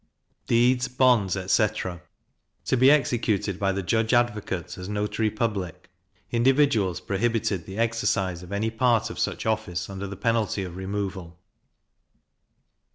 [0.47, 2.01] Deeds, Bonds, etc.
[2.65, 5.91] to be executed by the judge advocate, as notary public:
[6.31, 11.37] individuals prohibited the exercise of any part of such office, under the penalty of removal.